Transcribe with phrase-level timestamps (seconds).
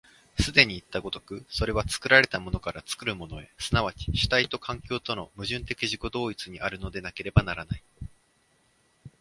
[0.35, 7.83] 既にいった如く、それは作られたものから作るものへ、即ち主体と環境との矛盾的自己同一にあるのでなければならない。